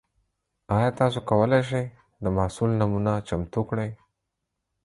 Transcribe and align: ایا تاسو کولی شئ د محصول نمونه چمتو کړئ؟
ایا 0.75 0.89
تاسو 0.99 1.19
کولی 1.29 1.61
شئ 1.69 1.85
د 2.23 2.25
محصول 2.37 2.69
نمونه 2.79 3.13
چمتو 3.27 3.61
کړئ؟ 3.69 3.91